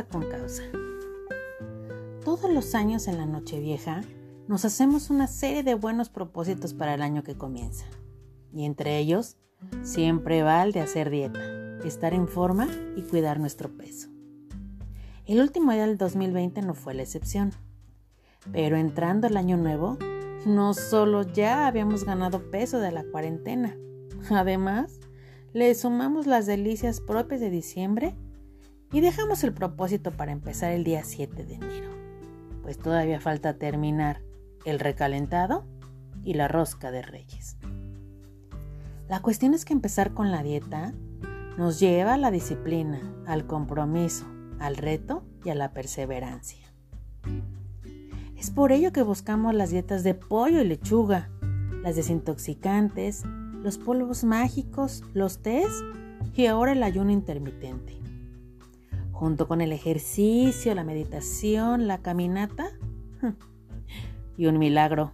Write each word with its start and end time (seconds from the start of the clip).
con 0.00 0.22
causa. 0.22 0.62
Todos 2.24 2.50
los 2.50 2.74
años 2.74 3.08
en 3.08 3.18
la 3.18 3.26
Nochevieja 3.26 4.00
nos 4.48 4.64
hacemos 4.64 5.10
una 5.10 5.26
serie 5.26 5.62
de 5.62 5.74
buenos 5.74 6.08
propósitos 6.08 6.72
para 6.72 6.94
el 6.94 7.02
año 7.02 7.22
que 7.22 7.36
comienza. 7.36 7.84
Y 8.54 8.64
entre 8.64 8.98
ellos, 8.98 9.36
siempre 9.82 10.42
va 10.42 10.62
el 10.62 10.72
de 10.72 10.80
hacer 10.80 11.10
dieta, 11.10 11.40
estar 11.84 12.14
en 12.14 12.26
forma 12.26 12.68
y 12.96 13.02
cuidar 13.02 13.38
nuestro 13.38 13.76
peso. 13.76 14.08
El 15.26 15.40
último 15.40 15.72
día 15.72 15.86
del 15.86 15.98
2020 15.98 16.62
no 16.62 16.72
fue 16.72 16.94
la 16.94 17.02
excepción. 17.02 17.52
Pero 18.50 18.76
entrando 18.76 19.26
el 19.26 19.36
año 19.36 19.58
nuevo, 19.58 19.98
no 20.46 20.72
solo 20.72 21.22
ya 21.22 21.66
habíamos 21.66 22.04
ganado 22.04 22.50
peso 22.50 22.80
de 22.80 22.92
la 22.92 23.04
cuarentena, 23.04 23.76
además 24.30 25.00
le 25.52 25.74
sumamos 25.74 26.26
las 26.26 26.46
delicias 26.46 27.00
propias 27.00 27.40
de 27.40 27.50
diciembre 27.50 28.16
y 28.92 29.00
dejamos 29.00 29.42
el 29.42 29.52
propósito 29.52 30.12
para 30.12 30.32
empezar 30.32 30.72
el 30.72 30.84
día 30.84 31.02
7 31.02 31.44
de 31.44 31.54
enero, 31.54 31.90
pues 32.62 32.78
todavía 32.78 33.20
falta 33.20 33.54
terminar 33.54 34.20
el 34.64 34.78
recalentado 34.78 35.64
y 36.22 36.34
la 36.34 36.46
rosca 36.46 36.90
de 36.90 37.02
reyes. 37.02 37.56
La 39.08 39.20
cuestión 39.20 39.54
es 39.54 39.64
que 39.64 39.72
empezar 39.72 40.14
con 40.14 40.30
la 40.30 40.42
dieta 40.42 40.92
nos 41.58 41.80
lleva 41.80 42.14
a 42.14 42.18
la 42.18 42.30
disciplina, 42.30 43.00
al 43.26 43.46
compromiso, 43.46 44.26
al 44.58 44.76
reto 44.76 45.24
y 45.44 45.50
a 45.50 45.54
la 45.54 45.72
perseverancia. 45.72 46.72
Es 48.36 48.50
por 48.50 48.72
ello 48.72 48.92
que 48.92 49.02
buscamos 49.02 49.54
las 49.54 49.70
dietas 49.70 50.02
de 50.02 50.14
pollo 50.14 50.60
y 50.60 50.64
lechuga, 50.64 51.30
las 51.82 51.96
desintoxicantes, 51.96 53.24
los 53.62 53.78
polvos 53.78 54.24
mágicos, 54.24 55.04
los 55.14 55.42
tés 55.42 55.68
y 56.34 56.46
ahora 56.46 56.72
el 56.72 56.82
ayuno 56.82 57.10
intermitente. 57.10 58.01
Junto 59.22 59.46
con 59.46 59.60
el 59.60 59.70
ejercicio, 59.70 60.74
la 60.74 60.82
meditación, 60.82 61.86
la 61.86 61.98
caminata 61.98 62.72
y 64.36 64.46
un 64.46 64.58
milagro. 64.58 65.12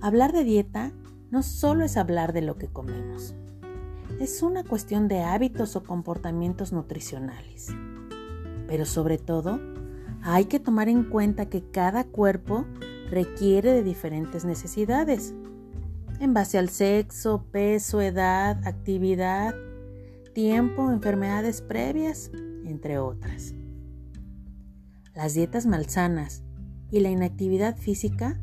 Hablar 0.00 0.30
de 0.30 0.44
dieta 0.44 0.92
no 1.32 1.42
solo 1.42 1.84
es 1.84 1.96
hablar 1.96 2.32
de 2.32 2.42
lo 2.42 2.58
que 2.58 2.68
comemos, 2.68 3.34
es 4.20 4.44
una 4.44 4.62
cuestión 4.62 5.08
de 5.08 5.24
hábitos 5.24 5.74
o 5.74 5.82
comportamientos 5.82 6.72
nutricionales. 6.72 7.74
Pero 8.68 8.84
sobre 8.86 9.18
todo, 9.18 9.58
hay 10.22 10.44
que 10.44 10.60
tomar 10.60 10.88
en 10.88 11.10
cuenta 11.10 11.46
que 11.46 11.68
cada 11.72 12.04
cuerpo 12.04 12.66
requiere 13.10 13.72
de 13.72 13.82
diferentes 13.82 14.44
necesidades 14.44 15.34
en 16.20 16.34
base 16.34 16.56
al 16.56 16.68
sexo, 16.68 17.46
peso, 17.50 18.00
edad, 18.00 18.64
actividad, 18.64 19.56
tiempo, 20.36 20.92
enfermedades 20.92 21.62
previas, 21.62 22.30
entre 22.66 22.98
otras. 22.98 23.54
Las 25.14 25.32
dietas 25.32 25.64
malsanas 25.64 26.42
y 26.90 27.00
la 27.00 27.08
inactividad 27.08 27.78
física 27.78 28.38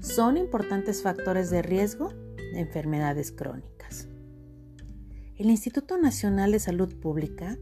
son 0.00 0.36
importantes 0.36 1.02
factores 1.02 1.48
de 1.48 1.62
riesgo 1.62 2.10
de 2.10 2.60
enfermedades 2.60 3.32
crónicas. 3.32 4.06
El 5.38 5.48
Instituto 5.48 5.96
Nacional 5.96 6.52
de 6.52 6.58
Salud 6.58 6.94
Pública 7.00 7.56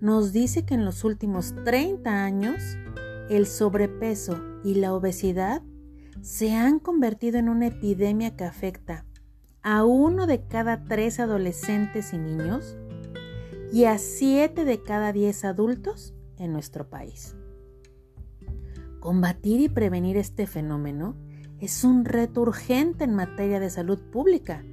nos 0.00 0.32
dice 0.32 0.66
que 0.66 0.74
en 0.74 0.84
los 0.84 1.04
últimos 1.04 1.54
30 1.64 2.24
años 2.24 2.76
el 3.30 3.46
sobrepeso 3.46 4.42
y 4.64 4.74
la 4.74 4.92
obesidad 4.92 5.62
se 6.20 6.52
han 6.52 6.80
convertido 6.80 7.38
en 7.38 7.48
una 7.48 7.68
epidemia 7.68 8.34
que 8.34 8.42
afecta 8.42 9.06
a 9.62 9.84
uno 9.84 10.26
de 10.26 10.44
cada 10.48 10.82
tres 10.82 11.20
adolescentes 11.20 12.12
y 12.12 12.18
niños 12.18 12.76
y 13.72 13.84
a 13.84 13.98
siete 13.98 14.64
de 14.64 14.82
cada 14.82 15.12
diez 15.12 15.44
adultos 15.44 16.14
en 16.38 16.52
nuestro 16.52 16.88
país. 16.88 17.36
Combatir 19.00 19.60
y 19.60 19.68
prevenir 19.68 20.16
este 20.16 20.46
fenómeno 20.46 21.16
es 21.60 21.84
un 21.84 22.04
reto 22.04 22.42
urgente 22.42 23.04
en 23.04 23.14
materia 23.14 23.60
de 23.60 23.70
salud 23.70 24.00
pública, 24.10 24.64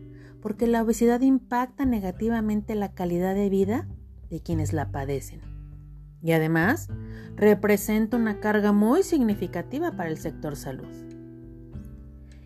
porque 0.41 0.67
la 0.67 0.81
obesidad 0.81 1.21
impacta 1.21 1.85
negativamente 1.85 2.75
la 2.75 2.93
calidad 2.93 3.35
de 3.35 3.49
vida 3.49 3.87
de 4.29 4.41
quienes 4.41 4.73
la 4.73 4.91
padecen. 4.91 5.41
Y 6.21 6.31
además, 6.33 6.89
representa 7.35 8.17
una 8.17 8.39
carga 8.39 8.71
muy 8.71 9.03
significativa 9.03 9.91
para 9.91 10.09
el 10.09 10.17
sector 10.17 10.55
salud. 10.55 10.87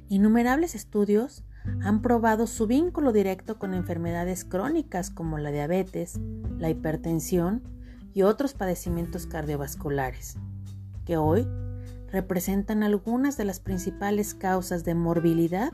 Innumerables 0.07 0.75
estudios 0.75 1.43
han 1.81 2.01
probado 2.01 2.47
su 2.47 2.67
vínculo 2.67 3.11
directo 3.11 3.59
con 3.59 3.73
enfermedades 3.73 4.43
crónicas 4.43 5.09
como 5.09 5.37
la 5.37 5.51
diabetes, 5.51 6.19
la 6.57 6.69
hipertensión 6.69 7.63
y 8.13 8.23
otros 8.23 8.53
padecimientos 8.53 9.27
cardiovasculares, 9.27 10.37
que 11.05 11.17
hoy 11.17 11.47
representan 12.11 12.81
algunas 12.81 13.37
de 13.37 13.45
las 13.45 13.59
principales 13.59 14.33
causas 14.33 14.85
de 14.85 14.95
morbilidad 14.95 15.73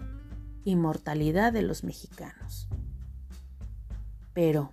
y 0.63 0.75
mortalidad 0.75 1.53
de 1.53 1.61
los 1.61 1.83
mexicanos. 1.83 2.67
Pero, 4.33 4.71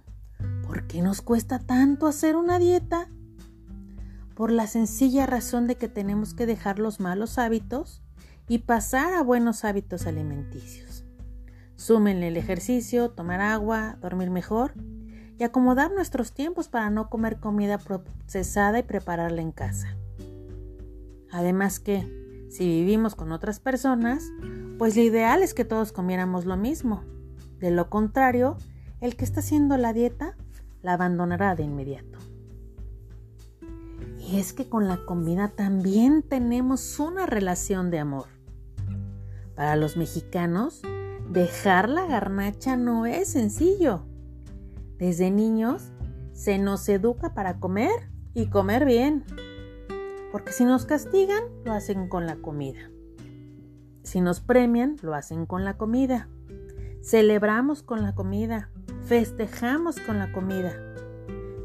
¿por 0.67 0.87
qué 0.87 1.03
nos 1.03 1.21
cuesta 1.21 1.59
tanto 1.59 2.07
hacer 2.07 2.37
una 2.37 2.59
dieta? 2.59 3.09
Por 4.35 4.51
la 4.53 4.67
sencilla 4.67 5.27
razón 5.27 5.67
de 5.67 5.77
que 5.77 5.89
tenemos 5.89 6.33
que 6.33 6.47
dejar 6.47 6.79
los 6.79 7.01
malos 7.01 7.39
hábitos 7.39 8.03
y 8.49 8.59
pasar 8.59 9.13
a 9.15 9.23
buenos 9.23 9.65
hábitos 9.65 10.07
alimenticios. 10.07 10.88
Súmenle 11.79 12.27
el 12.27 12.37
ejercicio, 12.37 13.11
tomar 13.11 13.41
agua, 13.41 13.99
dormir 14.01 14.31
mejor 14.31 14.73
y 15.39 15.45
acomodar 15.45 15.93
nuestros 15.93 16.33
tiempos 16.33 16.67
para 16.67 16.91
no 16.91 17.09
comer 17.09 17.39
comida 17.39 17.79
procesada 17.79 18.81
y 18.81 18.83
prepararla 18.83 19.43
en 19.43 19.53
casa. 19.53 19.97
Además 21.31 21.79
que, 21.79 22.03
si 22.51 22.67
vivimos 22.67 23.15
con 23.15 23.31
otras 23.31 23.61
personas, 23.61 24.25
pues 24.77 24.97
lo 24.97 25.03
ideal 25.03 25.41
es 25.41 25.55
que 25.55 25.65
todos 25.65 25.93
comiéramos 25.93 26.47
lo 26.47 26.57
mismo. 26.57 27.05
De 27.61 27.71
lo 27.71 27.89
contrario, 27.89 28.57
el 29.01 29.15
que 29.15 29.25
está 29.25 29.39
haciendo 29.39 29.77
la 29.77 29.93
dieta 29.93 30.37
la 30.83 30.95
abandonará 30.95 31.55
de 31.55 31.63
inmediato. 31.63 32.19
Y 34.19 34.41
es 34.41 34.53
que 34.53 34.69
con 34.69 34.89
la 34.89 35.05
comida 35.07 35.53
también 35.55 36.25
tenemos 36.25 36.99
una 36.99 37.25
relación 37.25 37.93
de 37.93 38.01
amor. 38.01 38.27
Para 39.55 39.77
los 39.77 39.97
mexicanos, 39.97 40.83
dejar 41.29 41.89
la 41.89 42.07
garnacha 42.07 42.77
no 42.77 43.07
es 43.07 43.29
sencillo. 43.29 44.05
Desde 44.99 45.31
niños 45.31 45.93
se 46.33 46.59
nos 46.59 46.89
educa 46.89 47.35
para 47.35 47.61
comer 47.61 48.11
y 48.35 48.47
comer 48.47 48.85
bien. 48.85 49.25
Porque 50.33 50.53
si 50.53 50.65
nos 50.65 50.85
castigan, 50.85 51.43
lo 51.65 51.73
hacen 51.73 52.09
con 52.09 52.27
la 52.27 52.37
comida. 52.37 52.91
Si 54.03 54.21
nos 54.21 54.41
premian, 54.41 54.97
lo 55.03 55.15
hacen 55.15 55.47
con 55.47 55.65
la 55.65 55.77
comida. 55.77 56.29
Celebramos 57.03 57.83
con 57.83 58.03
la 58.03 58.15
comida. 58.15 58.71
Festejamos 59.05 59.99
con 60.01 60.19
la 60.19 60.33
comida. 60.33 60.73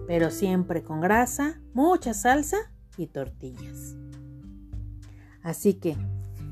Pero 0.07 0.30
siempre 0.30 0.84
con 0.84 1.01
grasa, 1.01 1.62
mucha 1.74 2.13
salsa 2.13 2.57
y 2.97 3.07
tortillas. 3.07 3.95
Así 5.41 5.74
que 5.74 5.97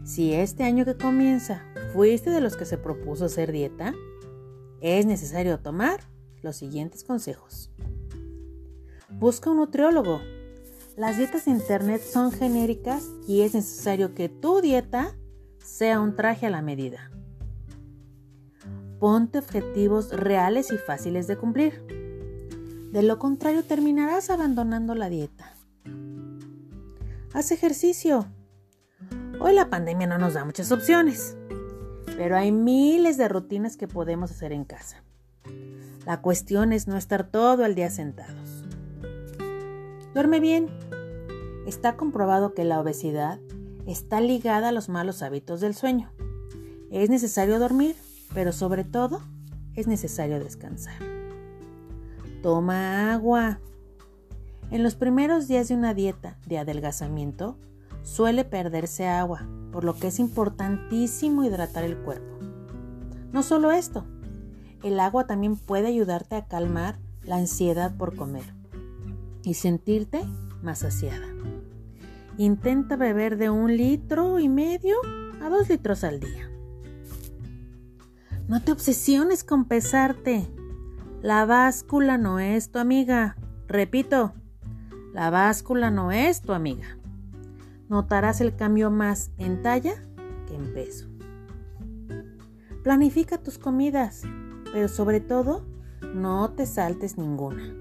si 0.03 0.33
este 0.33 0.63
año 0.63 0.83
que 0.85 0.97
comienza 0.97 1.63
fuiste 1.93 2.29
de 2.29 2.41
los 2.41 2.57
que 2.57 2.65
se 2.65 2.77
propuso 2.77 3.25
hacer 3.25 3.51
dieta, 3.51 3.93
es 4.81 5.05
necesario 5.05 5.59
tomar 5.59 6.01
los 6.41 6.55
siguientes 6.55 7.03
consejos. 7.03 7.69
Busca 9.09 9.51
un 9.51 9.57
nutriólogo. 9.57 10.21
Las 10.97 11.17
dietas 11.17 11.45
de 11.45 11.51
internet 11.51 12.01
son 12.01 12.31
genéricas 12.31 13.07
y 13.27 13.41
es 13.41 13.53
necesario 13.53 14.13
que 14.13 14.29
tu 14.29 14.61
dieta 14.61 15.15
sea 15.59 15.99
un 15.99 16.15
traje 16.15 16.47
a 16.47 16.49
la 16.49 16.61
medida. 16.61 17.11
Ponte 18.99 19.39
objetivos 19.39 20.11
reales 20.11 20.71
y 20.71 20.77
fáciles 20.77 21.27
de 21.27 21.37
cumplir. 21.37 21.83
De 22.91 23.03
lo 23.03 23.19
contrario 23.19 23.63
terminarás 23.63 24.29
abandonando 24.29 24.95
la 24.95 25.09
dieta. 25.09 25.55
Haz 27.33 27.51
ejercicio. 27.51 28.25
Hoy 29.39 29.53
la 29.53 29.69
pandemia 29.69 30.07
no 30.07 30.17
nos 30.17 30.33
da 30.33 30.45
muchas 30.45 30.71
opciones, 30.71 31.37
pero 32.17 32.37
hay 32.37 32.51
miles 32.51 33.17
de 33.17 33.27
rutinas 33.27 33.77
que 33.77 33.87
podemos 33.87 34.31
hacer 34.31 34.51
en 34.51 34.65
casa. 34.65 35.03
La 36.05 36.21
cuestión 36.21 36.73
es 36.73 36.87
no 36.87 36.97
estar 36.97 37.27
todo 37.27 37.65
el 37.65 37.75
día 37.75 37.89
sentados. 37.89 38.65
Duerme 40.13 40.39
bien. 40.39 40.67
Está 41.67 41.95
comprobado 41.95 42.53
que 42.53 42.63
la 42.63 42.79
obesidad 42.79 43.39
está 43.85 44.19
ligada 44.19 44.69
a 44.69 44.71
los 44.71 44.89
malos 44.89 45.21
hábitos 45.21 45.61
del 45.61 45.75
sueño. 45.75 46.11
Es 46.91 47.09
necesario 47.09 47.59
dormir, 47.59 47.95
pero 48.33 48.51
sobre 48.51 48.83
todo 48.83 49.21
es 49.75 49.87
necesario 49.87 50.39
descansar. 50.39 50.95
Toma 52.41 53.13
agua. 53.13 53.59
En 54.71 54.83
los 54.83 54.95
primeros 54.95 55.47
días 55.47 55.67
de 55.67 55.75
una 55.75 55.93
dieta 55.93 56.37
de 56.47 56.57
adelgazamiento, 56.57 57.57
suele 58.03 58.43
perderse 58.45 59.07
agua, 59.07 59.47
por 59.71 59.83
lo 59.83 59.95
que 59.95 60.07
es 60.07 60.19
importantísimo 60.19 61.43
hidratar 61.43 61.83
el 61.83 61.97
cuerpo. 61.97 62.39
No 63.31 63.43
solo 63.43 63.71
esto, 63.71 64.05
el 64.83 64.99
agua 64.99 65.27
también 65.27 65.55
puede 65.55 65.87
ayudarte 65.87 66.35
a 66.35 66.45
calmar 66.45 66.99
la 67.23 67.37
ansiedad 67.37 67.95
por 67.95 68.15
comer. 68.15 68.53
y 69.43 69.55
sentirte 69.55 70.23
más 70.61 70.79
saciada. 70.79 71.25
Intenta 72.37 72.95
beber 72.95 73.37
de 73.37 73.49
un 73.49 73.75
litro 73.75 74.37
y 74.37 74.49
medio 74.49 74.97
a 75.41 75.49
dos 75.49 75.67
litros 75.67 76.03
al 76.03 76.19
día. 76.19 76.51
No 78.47 78.61
te 78.61 78.71
obsesiones 78.71 79.43
con 79.43 79.65
pesarte. 79.65 80.47
La 81.23 81.45
báscula 81.45 82.19
no 82.19 82.39
es 82.39 82.69
tu 82.69 82.77
amiga. 82.77 83.35
Repito, 83.67 84.33
la 85.13 85.31
báscula 85.31 85.89
no 85.89 86.11
es 86.11 86.41
tu 86.41 86.53
amiga. 86.53 86.97
Notarás 87.91 88.39
el 88.39 88.55
cambio 88.55 88.89
más 88.89 89.31
en 89.37 89.61
talla 89.61 89.95
que 90.47 90.55
en 90.55 90.73
peso. 90.73 91.09
Planifica 92.85 93.37
tus 93.37 93.57
comidas, 93.57 94.21
pero 94.71 94.87
sobre 94.87 95.19
todo, 95.19 95.65
no 96.15 96.51
te 96.51 96.65
saltes 96.65 97.17
ninguna. 97.17 97.75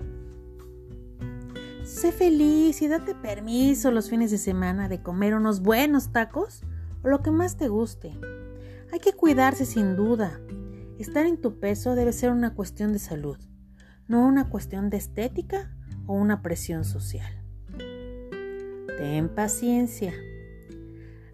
Sé 1.84 2.10
feliz 2.10 2.82
y 2.82 2.88
date 2.88 3.14
permiso 3.14 3.92
los 3.92 4.10
fines 4.10 4.32
de 4.32 4.38
semana 4.38 4.88
de 4.88 5.00
comer 5.00 5.36
unos 5.36 5.62
buenos 5.62 6.10
tacos 6.10 6.64
o 7.04 7.08
lo 7.08 7.22
que 7.22 7.30
más 7.30 7.56
te 7.56 7.68
guste. 7.68 8.18
Hay 8.92 8.98
que 8.98 9.12
cuidarse 9.12 9.64
sin 9.64 9.94
duda. 9.94 10.40
Estar 10.98 11.24
en 11.24 11.40
tu 11.40 11.60
peso 11.60 11.94
debe 11.94 12.12
ser 12.12 12.32
una 12.32 12.56
cuestión 12.56 12.92
de 12.92 12.98
salud, 12.98 13.38
no 14.08 14.26
una 14.26 14.50
cuestión 14.50 14.90
de 14.90 14.96
estética 14.96 15.70
o 16.08 16.14
una 16.14 16.42
presión 16.42 16.84
social. 16.84 17.39
Ten 18.98 19.28
paciencia. 19.28 20.12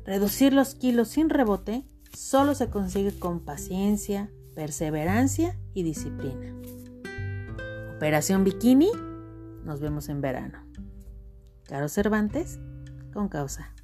Reducir 0.05 0.53
los 0.53 0.75
kilos 0.75 1.09
sin 1.09 1.31
rebote 1.31 1.85
solo 2.13 2.55
se 2.55 2.71
consigue 2.71 3.19
con 3.19 3.41
paciencia, 3.41 4.31
perseverancia 4.55 5.59
y 5.75 5.83
disciplina. 5.83 6.55
Operación 7.97 8.45
Bikini 8.45 8.91
nos 9.65 9.81
vemos 9.81 10.09
en 10.09 10.21
verano. 10.21 10.65
Caro 11.65 11.89
Cervantes, 11.89 12.61
con 13.13 13.29
causa. 13.29 13.75